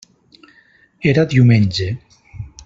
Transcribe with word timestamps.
Era 1.11 1.25
diumenge. 1.35 1.93